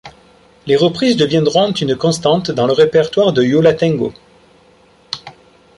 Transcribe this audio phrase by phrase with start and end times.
[0.65, 4.11] Les reprises deviendront une constante dans le répertoire de Yo La Tengo.